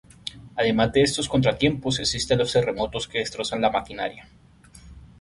[0.55, 4.27] Además de estos contratiempos existen los terremotos que destrozan la maquinaria.